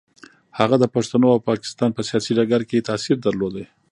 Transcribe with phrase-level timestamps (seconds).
[0.59, 3.55] هغه د پښتنو او پاکستان په سیاسي ډګر کې تاثیر درلود.